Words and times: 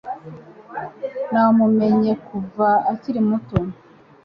Namumenye 1.31 2.11
kuva 2.27 2.67
akiri 2.91 3.21
muto. 3.29 3.57